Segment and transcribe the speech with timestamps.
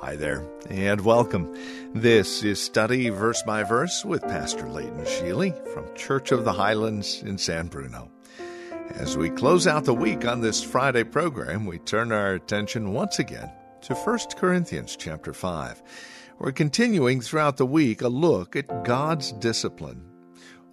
[0.00, 1.56] Hi there, and welcome.
[1.94, 7.22] This is Study Verse by Verse with Pastor Leighton Sheely from Church of the Highlands
[7.22, 8.10] in San Bruno.
[8.90, 13.18] As we close out the week on this Friday program, we turn our attention once
[13.18, 13.50] again
[13.82, 15.82] to 1 Corinthians chapter 5.
[16.38, 20.04] We're continuing throughout the week a look at God's discipline.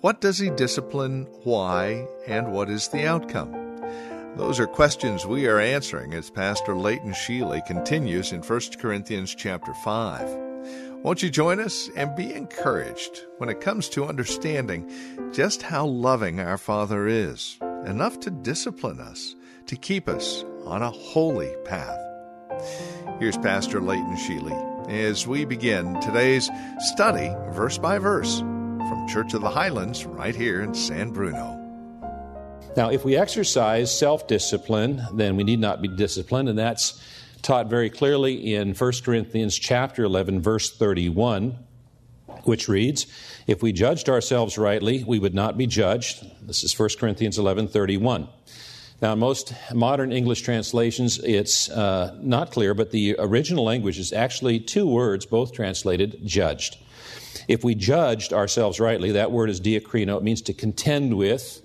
[0.00, 3.59] What does He discipline, why, and what is the outcome?
[4.36, 9.74] Those are questions we are answering as Pastor Leighton Sheely continues in 1 Corinthians chapter
[9.74, 10.28] 5.
[11.02, 14.88] Won't you join us and be encouraged when it comes to understanding
[15.32, 19.34] just how loving our Father is, enough to discipline us,
[19.66, 22.00] to keep us on a holy path.
[23.18, 29.40] Here's Pastor Leighton Sheely as we begin today's study verse by verse from Church of
[29.40, 31.59] the Highlands right here in San Bruno.
[32.76, 37.02] Now, if we exercise self discipline, then we need not be disciplined, and that's
[37.42, 41.58] taught very clearly in 1 Corinthians chapter 11 verse 31
[42.44, 43.06] which reads
[43.46, 46.24] if we judged ourselves rightly we would not be judged.
[46.46, 48.28] This is 1 Corinthians 11:31
[49.00, 54.12] now in most modern English translations it's uh, not clear but the original language is
[54.12, 56.76] actually two words both translated judged.
[57.48, 60.18] If we judged ourselves rightly that word is diakrino.
[60.18, 61.62] It means to contend with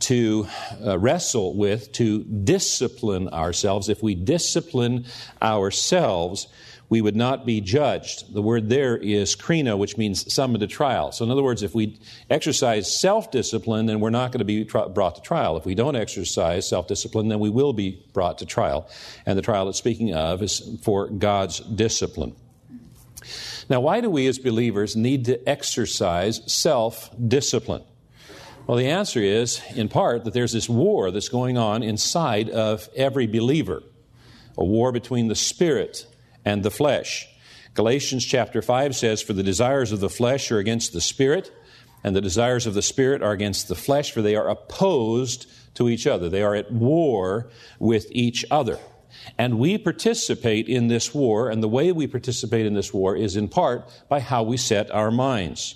[0.00, 0.46] to
[0.84, 3.88] uh, wrestle with, to discipline ourselves.
[3.88, 5.06] If we discipline
[5.40, 6.48] ourselves,
[6.88, 8.32] we would not be judged.
[8.34, 11.12] The word there is krino, which means summoned to trial.
[11.12, 14.64] So, in other words, if we exercise self discipline, then we're not going to be
[14.64, 15.56] brought to trial.
[15.56, 18.88] If we don't exercise self discipline, then we will be brought to trial.
[19.26, 22.36] And the trial it's speaking of is for God's discipline.
[23.70, 27.82] Now, why do we as believers need to exercise self discipline?
[28.66, 32.88] Well, the answer is, in part, that there's this war that's going on inside of
[32.96, 33.82] every believer
[34.56, 36.06] a war between the spirit
[36.44, 37.28] and the flesh.
[37.74, 41.52] Galatians chapter 5 says, For the desires of the flesh are against the spirit,
[42.04, 45.88] and the desires of the spirit are against the flesh, for they are opposed to
[45.88, 46.28] each other.
[46.28, 48.78] They are at war with each other.
[49.36, 53.36] And we participate in this war, and the way we participate in this war is
[53.36, 55.74] in part by how we set our minds.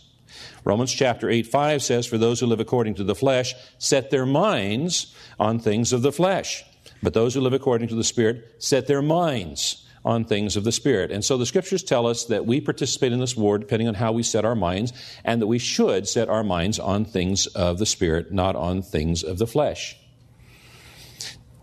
[0.64, 4.26] Romans chapter 8, 5 says, For those who live according to the flesh set their
[4.26, 6.64] minds on things of the flesh.
[7.02, 10.72] But those who live according to the Spirit set their minds on things of the
[10.72, 11.10] Spirit.
[11.10, 14.12] And so the scriptures tell us that we participate in this war depending on how
[14.12, 14.92] we set our minds,
[15.24, 19.22] and that we should set our minds on things of the Spirit, not on things
[19.22, 19.96] of the flesh.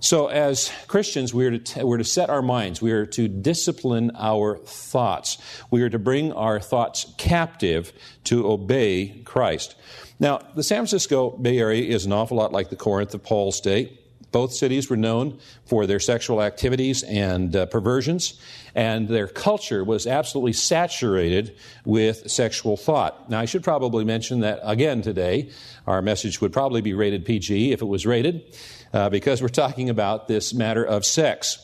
[0.06, 2.80] So, as Christians, we are, to, we're to set our minds.
[2.80, 5.40] We are to discipline our thoughts.
[5.72, 7.92] We are to bring our thoughts captive
[8.26, 9.74] to obey Christ.
[10.20, 13.60] Now, the San Francisco Bay Area is an awful lot like the Corinth of Paul's
[13.60, 13.98] day.
[14.36, 18.38] Both cities were known for their sexual activities and uh, perversions,
[18.76, 23.30] and their culture was absolutely saturated with sexual thought.
[23.30, 25.52] Now, I should probably mention that again today,
[25.88, 28.44] our message would probably be rated PG if it was rated
[28.92, 31.58] uh, because we're talking about this matter of sex.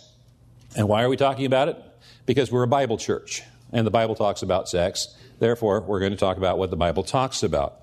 [0.74, 1.76] And why are we talking about it?
[2.26, 3.44] Because we're a Bible church,
[3.74, 5.14] and the Bible talks about sex.
[5.40, 7.81] Therefore, we're going to talk about what the Bible talks about.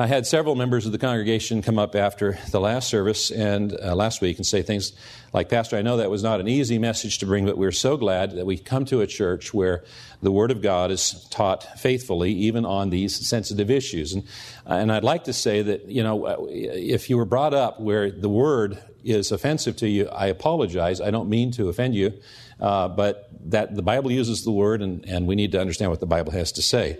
[0.00, 3.94] I had several members of the congregation come up after the last service and uh,
[3.94, 4.94] last week and say things
[5.34, 7.98] like, Pastor, I know that was not an easy message to bring, but we're so
[7.98, 9.84] glad that we come to a church where
[10.22, 14.14] the Word of God is taught faithfully, even on these sensitive issues.
[14.14, 14.22] And,
[14.66, 17.78] uh, and I'd like to say that, you know, uh, if you were brought up
[17.78, 21.02] where the Word is offensive to you, I apologize.
[21.02, 22.14] I don't mean to offend you,
[22.58, 26.00] uh, but that the Bible uses the Word, and, and we need to understand what
[26.00, 26.98] the Bible has to say.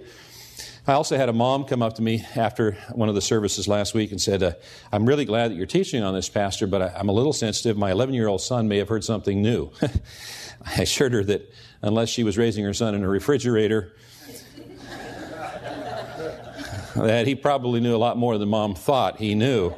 [0.91, 3.95] I also had a mom come up to me after one of the services last
[3.95, 4.55] week and said, uh,
[4.91, 7.79] I'm really glad that you're teaching on this, Pastor, but I, am a little sensitive.
[7.79, 9.71] My 11 year old son may have heard something new.
[10.67, 11.49] I assured her that
[11.81, 13.93] unless she was raising her son in a refrigerator,
[16.97, 19.73] that he probably knew a lot more than mom thought he knew.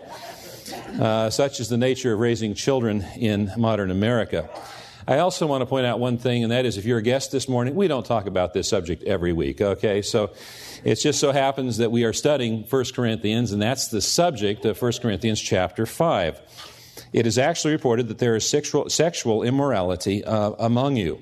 [0.99, 4.49] Uh, such is the nature of raising children in modern America.
[5.07, 7.33] I also want to point out one thing, and that is if you're a guest
[7.33, 10.01] this morning, we don't talk about this subject every week, okay?
[10.03, 10.31] So
[10.85, 14.81] it just so happens that we are studying 1 Corinthians, and that's the subject of
[14.81, 16.41] 1 Corinthians chapter 5.
[17.13, 21.21] It is actually reported that there is sexual, sexual immorality uh, among you.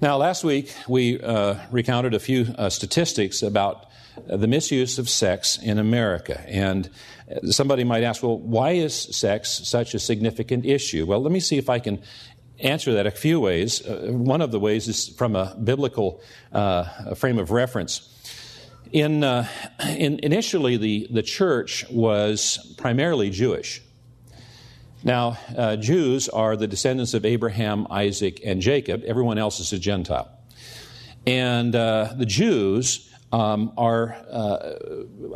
[0.00, 3.86] Now, last week we uh, recounted a few uh, statistics about
[4.26, 6.42] the misuse of sex in America.
[6.46, 6.90] And
[7.50, 11.06] somebody might ask, well, why is sex such a significant issue?
[11.06, 12.02] Well, let me see if I can
[12.60, 13.86] answer that a few ways.
[13.86, 16.20] Uh, one of the ways is from a biblical
[16.52, 18.14] uh, frame of reference.
[18.92, 19.46] In, uh,
[19.86, 23.82] in, initially, the, the church was primarily Jewish.
[25.04, 29.04] Now, uh, Jews are the descendants of Abraham, Isaac, and Jacob.
[29.06, 30.28] Everyone else is a Gentile.
[31.26, 34.74] And uh, the Jews um, are, uh,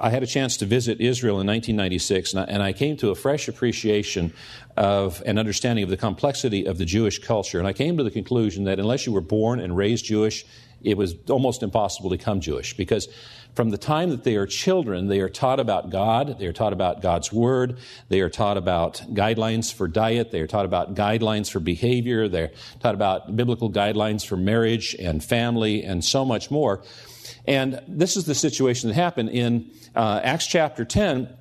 [0.01, 3.11] I had a chance to visit Israel in 1996, and I, and I, came to
[3.11, 4.33] a fresh appreciation
[4.77, 7.59] of an understanding of the complexity of the Jewish culture.
[7.59, 10.47] And I came to the conclusion that unless you were born and raised Jewish,
[10.85, 13.09] it was almost impossible to become Jewish because
[13.55, 16.73] from the time that they are children, they are taught about God, they are taught
[16.73, 21.51] about God's Word, they are taught about guidelines for diet, they are taught about guidelines
[21.51, 26.83] for behavior, they're taught about biblical guidelines for marriage and family and so much more.
[27.47, 31.37] And this is the situation that happened in uh, Acts chapter 10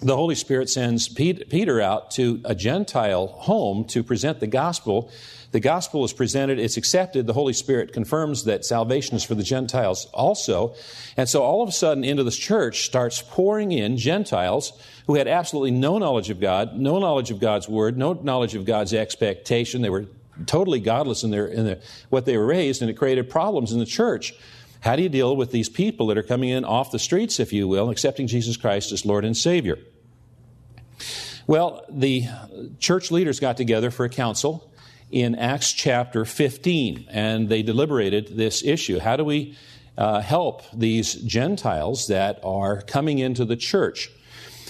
[0.00, 5.10] the Holy Spirit sends Peter out to a Gentile home to present the gospel
[5.52, 9.42] the gospel is presented, it's accepted, the Holy Spirit confirms that salvation is for the
[9.42, 10.74] Gentiles also.
[11.16, 14.72] And so all of a sudden, into this church starts pouring in Gentiles
[15.08, 18.64] who had absolutely no knowledge of God, no knowledge of God's word, no knowledge of
[18.64, 19.82] God's expectation.
[19.82, 20.06] They were
[20.46, 21.80] totally godless in, their, in their,
[22.10, 24.32] what they were raised, and it created problems in the church.
[24.78, 27.52] How do you deal with these people that are coming in off the streets, if
[27.52, 29.78] you will, accepting Jesus Christ as Lord and Savior?
[31.46, 32.24] Well, the
[32.78, 34.70] church leaders got together for a council
[35.10, 38.98] in Acts chapter 15, and they deliberated this issue.
[38.98, 39.56] How do we
[39.98, 44.10] uh, help these Gentiles that are coming into the church?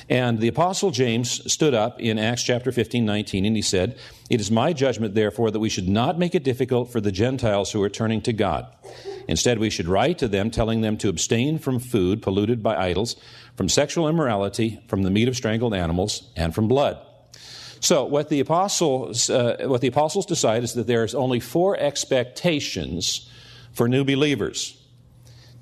[0.08, 3.98] And the Apostle James stood up in Acts chapter 15, 19, and he said,
[4.28, 7.72] It is my judgment, therefore, that we should not make it difficult for the Gentiles
[7.72, 8.66] who are turning to God.
[9.28, 13.16] Instead, we should write to them, telling them to abstain from food polluted by idols,
[13.56, 16.98] from sexual immorality, from the meat of strangled animals, and from blood.
[17.80, 23.28] So, what the apostles, uh, what the apostles decide is that there's only four expectations
[23.72, 24.76] for new believers.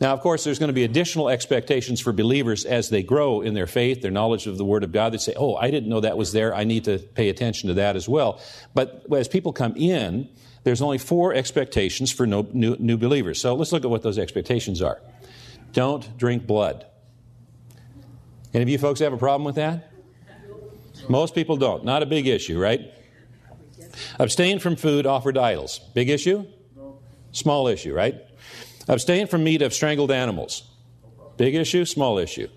[0.01, 3.55] Now, of course, there's going to be additional expectations for believers as they grow in
[3.55, 5.13] their faith, their knowledge of the Word of God.
[5.13, 6.55] They say, "Oh, I didn't know that was there.
[6.55, 8.41] I need to pay attention to that as well."
[8.75, 10.29] But as people come in,
[10.63, 13.41] there's only four expectations for no, new, new believers.
[13.41, 15.01] So let's look at what those expectations are.
[15.73, 16.87] Don't drink blood.
[18.55, 19.91] Any of you folks have a problem with that?
[21.09, 21.85] Most people don't.
[21.85, 22.93] Not a big issue, right?
[24.19, 25.81] Abstain from food offered idols.
[25.95, 26.47] Big issue?
[27.33, 28.15] Small issue, right?
[28.89, 30.63] Abstain from meat of strangled animals.
[31.37, 31.85] Big issue?
[31.85, 32.49] Small issue.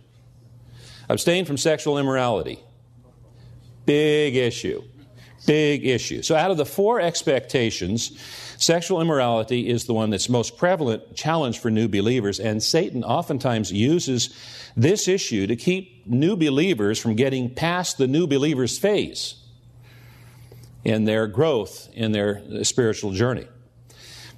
[1.10, 2.60] Abstain from sexual immorality.
[3.86, 4.82] Big issue.
[5.46, 6.22] Big issue.
[6.22, 8.18] So, out of the four expectations,
[8.58, 13.72] sexual immorality is the one that's most prevalent challenge for new believers, and Satan oftentimes
[13.72, 14.30] uses
[14.78, 19.36] this issue to keep new believers from getting past the new believers phase
[20.84, 23.48] in their growth in their spiritual journey.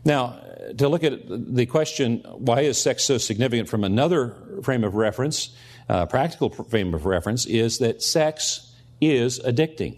[0.06, 0.40] Now,
[0.78, 5.56] to look at the question, why is sex so significant from another frame of reference,
[5.90, 9.98] uh, practical frame of reference, is that sex is addicting.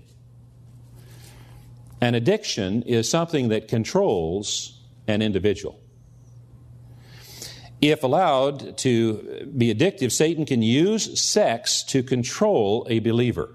[2.01, 5.79] An addiction is something that controls an individual.
[7.81, 13.54] If allowed to be addictive, Satan can use sex to control a believer.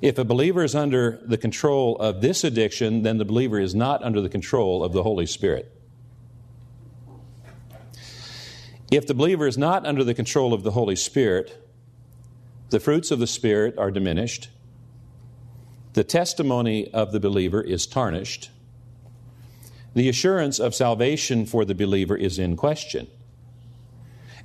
[0.00, 4.02] If a believer is under the control of this addiction, then the believer is not
[4.04, 5.72] under the control of the Holy Spirit.
[8.92, 11.64] If the believer is not under the control of the Holy Spirit,
[12.70, 14.48] the fruits of the Spirit are diminished,
[15.94, 18.50] the testimony of the believer is tarnished,
[19.94, 23.08] the assurance of salvation for the believer is in question.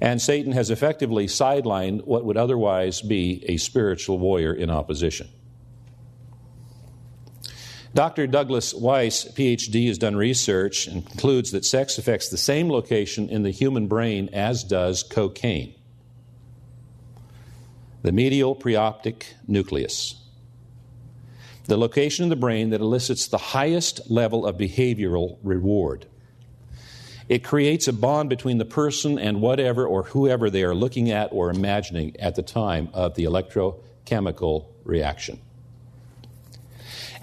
[0.02, 5.30] And Satan has effectively sidelined what would otherwise be a spiritual warrior in opposition.
[7.94, 8.26] Dr.
[8.26, 13.44] Douglas Weiss, PhD, has done research and concludes that sex affects the same location in
[13.44, 15.76] the human brain as does cocaine
[18.02, 20.24] the medial preoptic nucleus
[21.66, 26.06] the location in the brain that elicits the highest level of behavioral reward.
[27.30, 31.32] It creates a bond between the person and whatever or whoever they are looking at
[31.32, 35.40] or imagining at the time of the electrochemical reaction.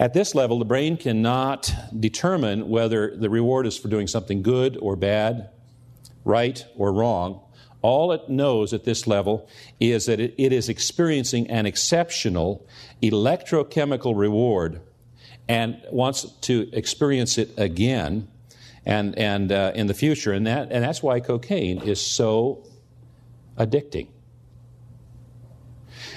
[0.01, 4.75] At this level, the brain cannot determine whether the reward is for doing something good
[4.81, 5.51] or bad,
[6.25, 7.39] right or wrong,
[7.83, 9.47] all it knows at this level
[9.79, 12.65] is that it, is experiencing an exceptional
[13.03, 14.81] electrochemical reward,
[15.47, 18.27] and wants to experience it again
[18.87, 20.33] and, and uh, in the future.
[20.33, 22.63] And, that, and that's why cocaine is so
[23.55, 24.07] addicting.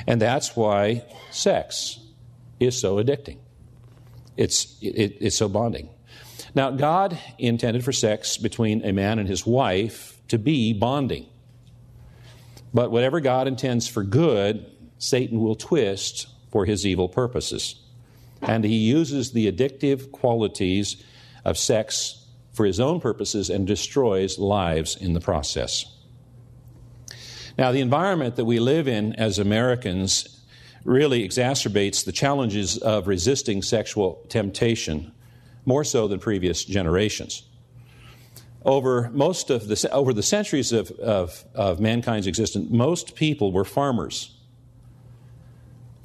[0.06, 1.98] And that's why sex
[2.58, 3.40] is so addicting.
[4.36, 5.88] It's, it, it's so bonding.
[6.54, 11.26] Now, God intended for sex between a man and his wife to be bonding.
[12.72, 14.66] But whatever God intends for good,
[14.98, 17.76] Satan will twist for his evil purposes.
[18.42, 21.02] And he uses the addictive qualities
[21.44, 25.86] of sex for his own purposes and destroys lives in the process.
[27.58, 30.33] Now, the environment that we live in as Americans
[30.84, 35.12] really exacerbates the challenges of resisting sexual temptation
[35.64, 37.42] more so than previous generations.
[38.64, 43.64] Over most of the, over the centuries of, of, of mankind's existence, most people were
[43.64, 44.30] farmers.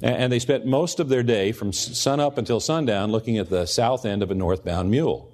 [0.02, 3.66] And they spent most of their day from sun up until sundown looking at the
[3.66, 5.30] south end of a northbound mule.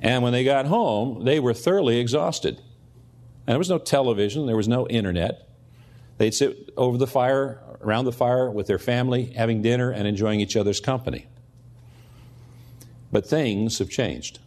[0.00, 2.58] And when they got home, they were thoroughly exhausted.
[3.46, 5.48] And there was no television, there was no internet.
[6.18, 10.40] They'd sit over the fire, around the fire with their family, having dinner and enjoying
[10.40, 11.26] each other's company.
[13.12, 14.38] But things have changed.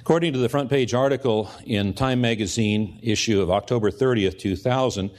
[0.00, 5.10] According to the front page article in Time magazine issue of October 30th, 2000,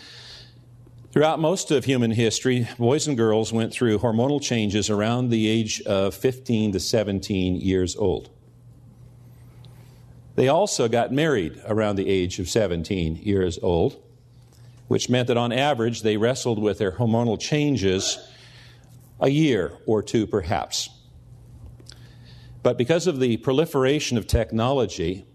[1.12, 5.82] throughout most of human history, boys and girls went through hormonal changes around the age
[5.82, 8.30] of 15 to 17 years old.
[10.38, 14.00] They also got married around the age of 17 years old,
[14.88, 18.20] which meant that on average they wrestled with their hormonal changes
[19.20, 20.90] a year or two perhaps.
[22.62, 25.26] But because of the proliferation of technology,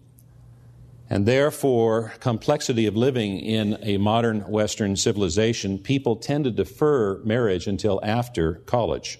[1.09, 7.67] and therefore complexity of living in a modern Western civilization, people tend to defer marriage
[7.67, 9.19] until after college.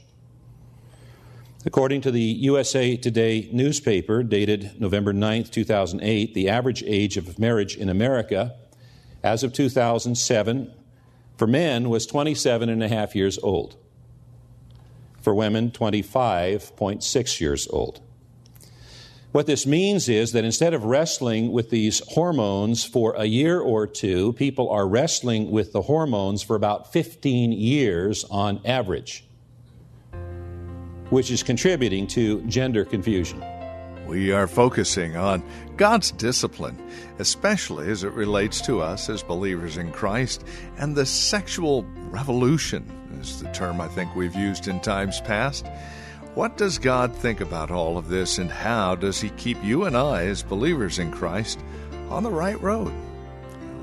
[1.65, 7.77] According to the USA Today newspaper, dated November 9, 2008, the average age of marriage
[7.77, 8.53] in America
[9.23, 10.73] as of 2007
[11.37, 13.77] for men was 27 and a half years old.
[15.21, 18.01] For women, 25.6 years old.
[19.31, 23.87] What this means is that instead of wrestling with these hormones for a year or
[23.87, 29.23] two, people are wrestling with the hormones for about 15 years on average
[31.13, 33.43] which is contributing to gender confusion.
[34.07, 35.43] We are focusing on
[35.77, 36.77] God's discipline,
[37.19, 40.43] especially as it relates to us as believers in Christ,
[40.77, 42.89] and the sexual revolution
[43.21, 45.67] is the term I think we've used in times past.
[46.33, 49.95] What does God think about all of this, and how does He keep you and
[49.95, 51.59] I, as believers in Christ,
[52.09, 52.91] on the right road?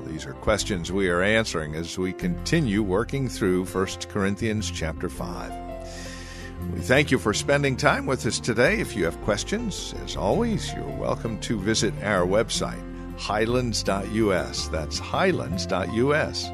[0.05, 5.60] These are questions we are answering as we continue working through 1 Corinthians chapter 5.
[6.73, 8.79] We thank you for spending time with us today.
[8.79, 12.81] If you have questions, as always, you're welcome to visit our website,
[13.17, 14.67] highlands.us.
[14.67, 16.49] That's highlands.us.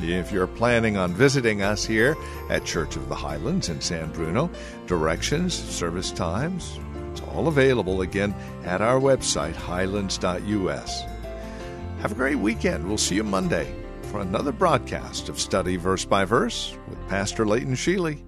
[0.00, 2.16] If you're planning on visiting us here
[2.50, 4.48] at Church of the Highlands in San Bruno,
[4.86, 6.78] directions, service times,
[7.10, 8.34] it's all available again
[8.64, 11.02] at our website, highlands.us.
[12.00, 12.86] Have a great weekend.
[12.86, 17.74] We'll see you Monday for another broadcast of Study Verse by Verse with Pastor Leighton
[17.74, 18.27] Sheely.